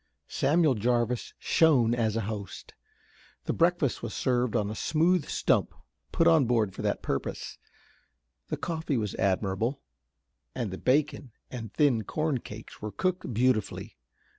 Samuel 0.27 0.73
Jarvis 0.73 1.35
shone 1.37 1.93
as 1.93 2.15
a 2.15 2.21
host. 2.21 2.73
The 3.43 3.53
breakfast 3.53 4.01
was 4.01 4.15
served 4.15 4.55
on 4.55 4.71
a 4.71 4.75
smooth 4.75 5.27
stump 5.27 5.75
put 6.11 6.25
on 6.27 6.45
board 6.45 6.73
for 6.73 6.81
that 6.81 7.03
purpose. 7.03 7.59
The 8.47 8.57
coffee 8.57 8.97
was 8.97 9.13
admirable, 9.19 9.79
and 10.55 10.71
the 10.71 10.79
bacon 10.79 11.33
and 11.51 11.71
thin 11.71 12.03
corn 12.03 12.39
cakes 12.39 12.81
were 12.81 12.91
cooked 12.91 13.31
beautifully. 13.31 13.95